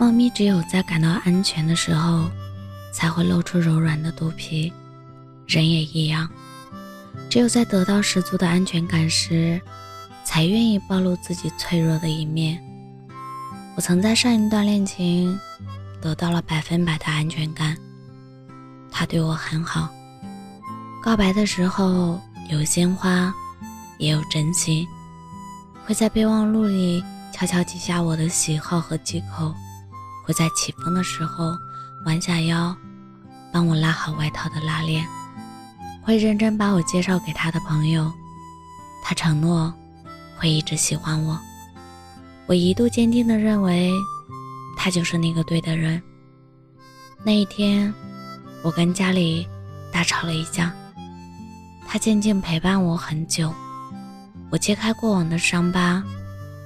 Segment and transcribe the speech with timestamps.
[0.00, 2.30] 猫咪只有在感到安全的时候，
[2.90, 4.72] 才会露出柔软的肚皮。
[5.46, 6.26] 人也一样，
[7.28, 9.60] 只有在得到十足的安全感时，
[10.24, 12.58] 才愿意暴露自己脆弱的一面。
[13.76, 15.38] 我曾在上一段恋情
[16.00, 17.76] 得到了百分百的安全感，
[18.90, 19.90] 他对我很好。
[21.02, 23.30] 告白的时候有鲜花，
[23.98, 24.86] 也有真心，
[25.84, 29.54] 会在备忘录里悄悄记下我的喜好和忌口，
[30.30, 31.58] 会在起风的时候
[32.06, 32.72] 弯下腰
[33.50, 35.04] 帮我拉好外套的拉链，
[36.00, 38.08] 会认真把我介绍给他的朋友。
[39.02, 39.74] 他承诺
[40.36, 41.36] 会一直喜欢我。
[42.46, 43.92] 我一度坚定地认为，
[44.78, 46.00] 他就是那个对的人。
[47.24, 47.92] 那一天，
[48.62, 49.44] 我跟家里
[49.92, 50.72] 大吵了一架。
[51.88, 53.52] 他静静陪伴我很久。
[54.48, 56.00] 我揭开过往的伤疤，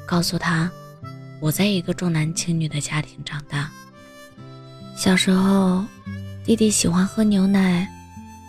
[0.06, 0.70] 告诉他，
[1.44, 3.70] 我在一个重男轻女的家庭长大。
[4.96, 5.84] 小时候，
[6.42, 7.86] 弟弟喜欢喝牛奶，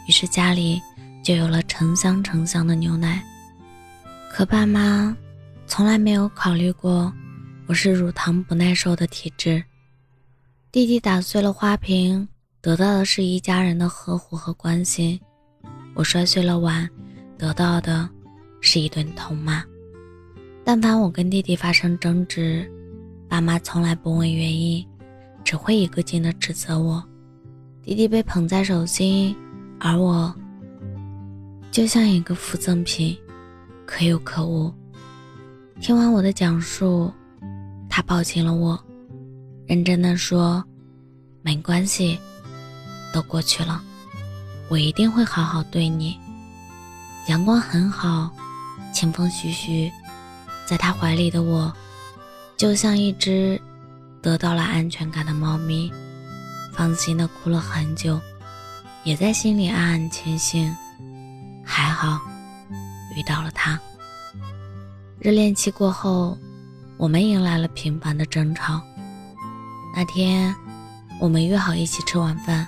[0.07, 0.81] 于是家里
[1.21, 3.21] 就有了成箱成箱的牛奶。
[4.31, 5.13] 可爸妈
[5.67, 7.11] 从来没有考虑过。
[7.67, 9.61] 我是乳糖不耐受的体质。
[10.71, 12.25] 弟弟打碎了花瓶，
[12.61, 15.19] 得到的是一家人的呵护和关心；
[15.95, 16.89] 我摔碎了碗，
[17.37, 18.09] 得到的
[18.61, 19.61] 是一顿痛骂。
[20.63, 22.71] 但凡我跟弟弟发生争执，
[23.27, 24.85] 爸妈从来不问原因，
[25.43, 27.03] 只会一个劲地指责我。
[27.81, 29.35] 弟弟被捧在手心，
[29.79, 30.33] 而我
[31.71, 33.17] 就像一个附赠品，
[33.85, 34.73] 可有可无。
[35.81, 37.11] 听完我的讲述。
[37.89, 38.77] 他抱紧了我，
[39.67, 40.61] 认真的说
[41.41, 42.19] ：“没关系，
[43.13, 43.81] 都过去了，
[44.67, 46.17] 我一定会好好对你。”
[47.29, 48.29] 阳光很好，
[48.93, 49.89] 清风徐徐，
[50.65, 51.73] 在他怀里的我，
[52.57, 53.59] 就像一只
[54.21, 55.91] 得到了安全感的猫咪，
[56.73, 58.19] 放心的哭了很久，
[59.03, 60.75] 也在心里暗暗庆幸，
[61.63, 62.19] 还好
[63.15, 63.79] 遇到了他。
[65.19, 66.37] 热恋期过后。
[66.97, 68.81] 我们迎来了频繁的争吵。
[69.93, 70.55] 那天，
[71.19, 72.65] 我们约好一起吃晚饭。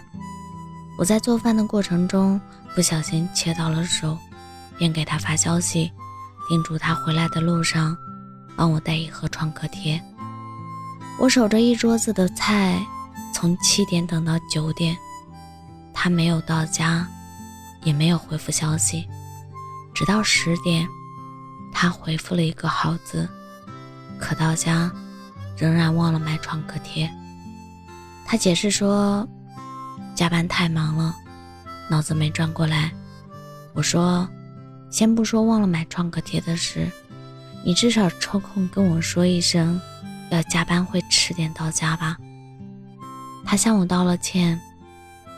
[1.00, 2.38] 我在做饭的过程中
[2.76, 4.18] 不小心切到了手，
[4.78, 5.90] 便给他发消息，
[6.50, 7.96] 叮嘱他回来的路上
[8.58, 10.02] 帮我带一盒创可贴。
[11.20, 12.84] 我守着一桌子的菜，
[13.34, 14.98] 从七点等到九点，
[15.94, 17.08] 他没有到家，
[17.84, 19.08] 也没有回复消息，
[19.94, 20.88] 直到十点，
[21.72, 23.30] 他回复了一个好字。
[24.20, 24.92] 可到家，
[25.56, 27.08] 仍然忘了买创可贴。
[28.26, 29.28] 他解释说，
[30.16, 31.16] 加班太忙了，
[31.90, 32.92] 脑子没转过来。
[33.74, 34.28] 我说，
[34.90, 36.92] 先不说忘了买创可贴的事，
[37.66, 39.80] 你至少抽空跟我说一声，
[40.30, 42.18] 要加班会迟点到家吧。
[43.46, 44.60] 他向我道了歉，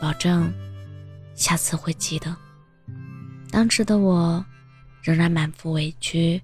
[0.00, 0.52] 保证
[1.34, 2.36] 下次会记得。
[3.50, 4.44] 当时的我，
[5.02, 6.42] 仍然满腹委屈。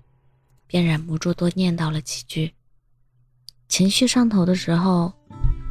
[0.68, 2.52] 便忍不住多念叨了几句。
[3.68, 5.12] 情绪上头的时候，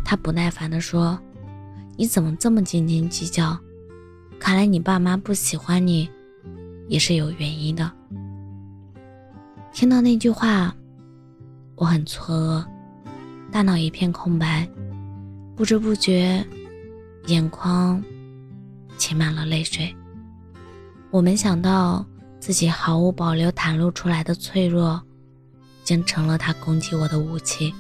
[0.06, 1.20] 他不耐烦地说
[2.00, 3.60] ：“你怎么这么斤斤计较？
[4.40, 6.10] 看来你爸妈不喜欢你，
[6.88, 7.92] 也是有原因的。”
[9.76, 10.74] 听到那句话，
[11.76, 12.66] 我很错愕，
[13.52, 14.66] 大脑一片空白，
[15.54, 16.42] 不知不觉，
[17.28, 18.02] 眼眶
[18.98, 19.94] 噙满了泪水。
[21.12, 22.06] 我没想到。
[22.38, 25.02] 自己毫无保留袒露出来的脆弱，
[25.84, 27.74] 竟成了他攻击我的武器。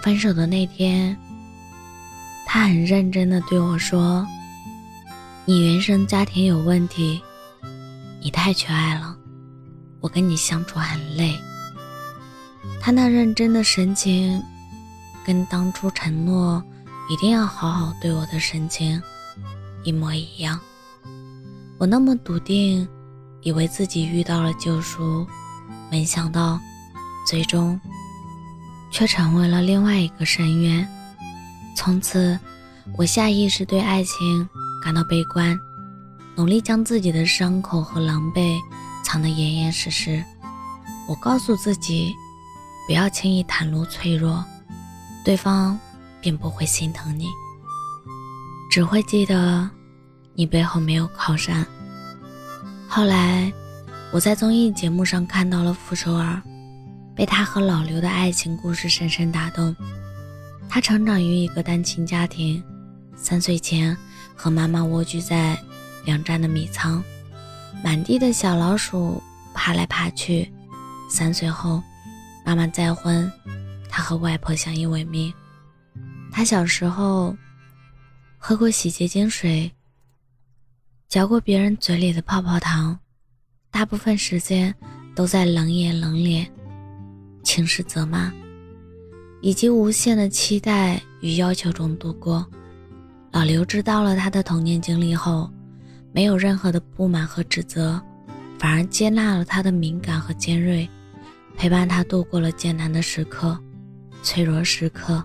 [0.00, 1.14] 分手的那天，
[2.46, 4.26] 他很认真地对我说
[5.44, 7.20] ：“你原生家庭有问题，
[8.22, 9.14] 你太缺爱了，
[10.02, 11.34] 我跟你相处很累。”
[12.78, 14.42] 他那认真的神情，
[15.24, 16.62] 跟当初承诺
[17.08, 19.02] 一定要好好对我的神情
[19.82, 20.60] 一模一样。
[21.78, 22.86] 我那么笃定。
[23.44, 25.26] 以为自己遇到了救赎，
[25.90, 26.60] 没想到，
[27.26, 27.76] 最终
[28.92, 30.88] 却成为了另外一个深渊。
[31.76, 32.38] 从此，
[32.96, 34.48] 我下意识对爱情
[34.80, 35.58] 感到悲观，
[36.36, 38.56] 努力将自己的伤口和狼狈
[39.12, 40.24] 藏得严严实实。
[41.06, 42.14] 我告诉自己，
[42.86, 44.42] 不要轻易袒露脆弱，
[45.22, 45.78] 对方
[46.18, 47.26] 并不会心疼你，
[48.70, 49.68] 只会记得
[50.32, 51.66] 你背后没有靠山。
[52.88, 53.52] 后来，
[54.12, 56.40] 我在综艺节目上看到了傅首尔，
[57.14, 59.76] 被他和老刘的爱情故事深深打动。
[60.70, 62.64] 他成长于一个单亲家庭，
[63.14, 63.94] 三岁前
[64.34, 65.58] 和妈妈蜗居在
[66.06, 67.04] 粮站的米仓，
[67.82, 70.50] 满地的小老鼠爬来爬去。
[71.08, 71.82] 三岁后，
[72.44, 73.30] 妈妈再婚，
[73.88, 75.32] 他和外婆相依为命。
[76.30, 77.36] 他小时候
[78.38, 79.70] 喝过洗洁精水，
[81.08, 82.98] 嚼过别人嘴里的泡泡糖，
[83.70, 84.74] 大部分时间
[85.14, 86.50] 都在冷眼冷脸、
[87.42, 88.32] 轻视责骂，
[89.42, 92.46] 以及无限的期待与要求中度过。
[93.30, 95.50] 老刘知道了他的童年经历后，
[96.12, 98.00] 没有任何的不满和指责，
[98.58, 100.88] 反而接纳了他的敏感和尖锐，
[101.56, 103.58] 陪伴他度过了艰难的时刻、
[104.22, 105.22] 脆弱时刻。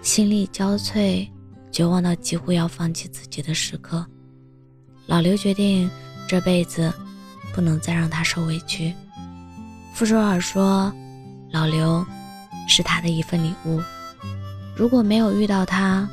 [0.00, 1.26] 心力交瘁、
[1.70, 4.06] 绝望到几乎要放弃自己的时刻，
[5.06, 5.90] 老刘决定
[6.28, 6.92] 这辈子
[7.54, 8.92] 不能再让他受委屈。
[9.94, 10.92] 傅首尔说
[11.52, 12.04] ：“老刘
[12.68, 13.80] 是他的一份礼物，
[14.76, 16.06] 如果没有遇到他，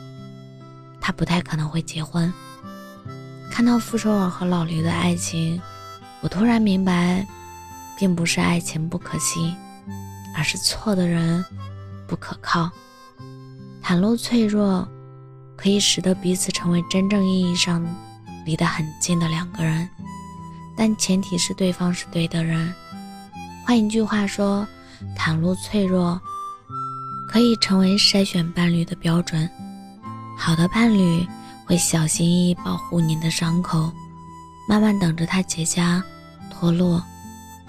[1.02, 2.32] 他不太可能会结婚。”
[3.52, 5.62] 看到傅首尔和老刘的爱情，
[6.22, 7.28] 我突然明白，
[7.98, 9.54] 并不是爱情不可信，
[10.36, 11.44] 而是错的人
[12.08, 12.72] 不可靠。
[13.84, 14.88] 袒露脆弱，
[15.58, 17.86] 可以使得彼此成为真正意义上
[18.46, 19.88] 离得很近的两个人，
[20.78, 22.74] 但前提是对方是对的人。
[23.66, 24.66] 换一句话说，
[25.16, 26.20] 袒露脆弱
[27.28, 29.48] 可以成为筛选伴侣的标准。
[30.38, 31.28] 好的伴侣
[31.72, 33.90] 会小心翼翼保护您的伤口，
[34.68, 36.04] 慢慢等着它结痂
[36.52, 37.02] 脱落；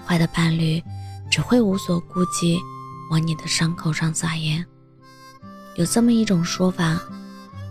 [0.05, 0.83] 坏的伴侣
[1.31, 2.59] 只会无所顾忌，
[3.09, 4.65] 往你的伤口上撒盐。
[5.77, 7.01] 有这么一种说法，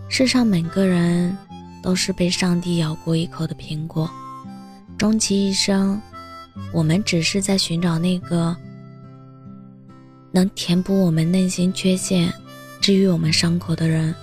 [0.09, 1.37] 世上每个人
[1.83, 4.09] 都是被上帝咬过一口的苹果，
[4.97, 6.01] 终其一生，
[6.73, 8.57] 我们只是在寻找那个
[10.31, 12.33] 能填补我们内心缺陷、
[12.81, 14.15] 治愈我们伤口的人。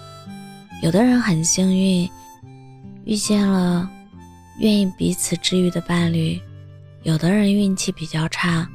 [0.82, 2.08] 有的人很幸运，
[3.04, 3.88] 遇见了
[4.60, 6.40] 愿意彼此治愈的伴侣；
[7.02, 8.66] 有的人运气比较差，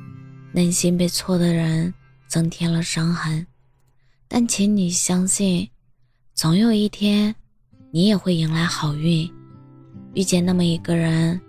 [0.52, 1.92] 内心被错的人
[2.28, 3.46] 增添了伤痕。
[4.28, 5.68] 但请你相信，
[6.36, 7.34] 总有一天，
[7.90, 9.28] 你也会迎来好运，
[10.13, 11.42] 遇见那么一个人，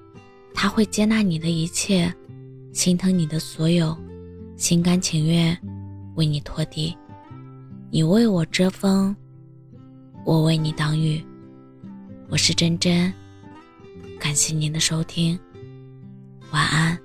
[0.54, 2.10] 他会接纳你的一切，
[2.72, 3.94] 心疼你的所有，
[4.56, 5.54] 心甘情愿
[6.14, 6.96] 为你拖地。
[7.90, 9.14] 你为我遮风，
[10.26, 11.24] 我为你挡雨。
[12.28, 13.14] 我是真真，
[14.18, 15.38] 感谢您的收听，
[16.50, 16.98] 晚安。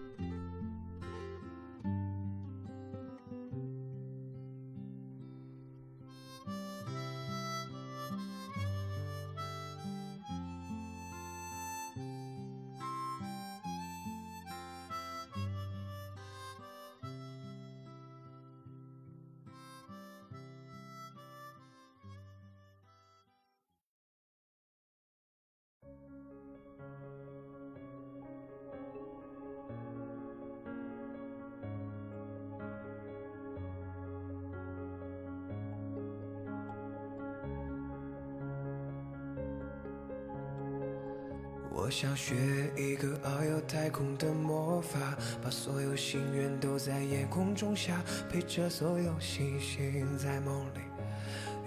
[41.91, 44.97] 我想学一个遨游太空的魔法，
[45.43, 50.79] 把所有心愿都在夜空中下，陪着所有星星在梦里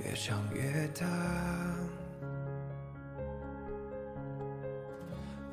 [0.02, 1.06] 越长越大。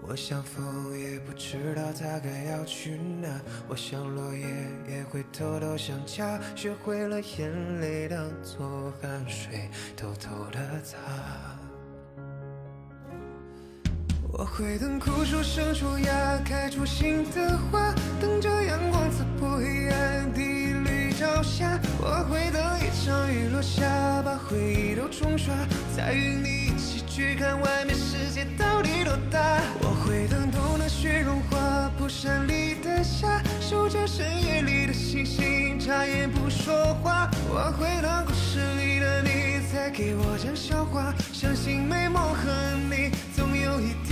[0.07, 4.47] 我想风也不知道它该要去哪，我想落叶
[4.87, 10.97] 也会偷偷想家，学会了眼泪当做汗水，偷偷的擦。
[14.41, 21.79] 我会等枯树生出芽，开出新的花，等着阳光刺破黑暗，第一缕朝霞。
[21.99, 23.85] 我会等一场雨落下，
[24.25, 25.53] 把回忆都冲刷，
[25.95, 29.61] 再与你一起去看外面世界到底多大。
[29.83, 37.29] 我会等冬的雪融化，破山里的霞，守着深夜里的星星，眨眼不说话。
[37.47, 42.49] 我会等故事里的你再给我讲笑话，相信美梦和
[42.89, 43.11] 你。
[43.35, 44.10] 总有一天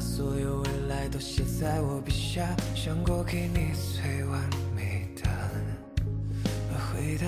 [0.00, 5.28] 把所有未来都写在我笔下，想过给你最完美的
[6.88, 7.26] 回答。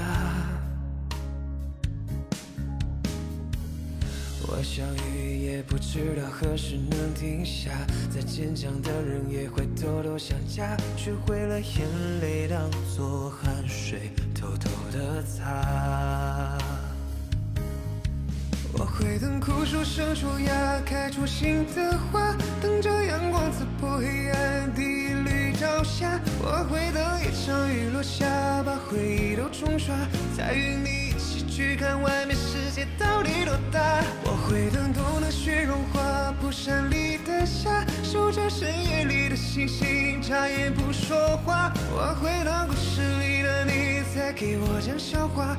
[4.48, 7.72] 我想雨也不知道何时能停下，
[8.10, 11.86] 再坚强的人也会偷偷想家，学会了眼
[12.22, 16.61] 泪当做汗水，偷偷的擦。
[18.74, 28.26] 我会等枯树生出芽，开出新的花，等着阳光刺破黑暗，第一缕朝霞，我会等一场雨落下，
[28.64, 29.94] 把回忆都冲刷，
[30.34, 34.02] 再与你一起去看外面世界到底多大。
[34.24, 41.70] 我会等冬的雪融化，蒲扇里的夏，守着深夜里的星星，眨眼不说话。
[41.92, 45.56] 我会等故事里的你再给我讲笑话，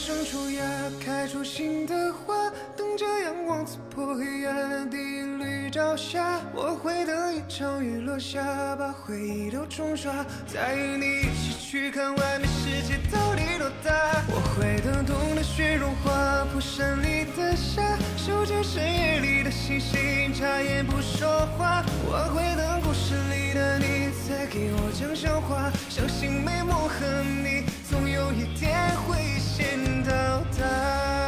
[0.00, 0.64] 生出芽，
[0.98, 6.40] 开出新的花，等着阳光刺破黑暗，第一缕朝霞。
[6.54, 8.42] 我会等一场雨落下，
[8.76, 14.24] 把回忆都冲刷，再与你一起去看外面世界到底多大。
[14.28, 17.82] 我会等冬的雪融化，蒲扇里的夏，
[18.16, 21.84] 守着深夜里的星星，眨眼不说话。
[22.06, 30.12] 我会等故事里的你再给我讲笑话，相信美梦和你总有一天会先到
[30.56, 31.19] 达。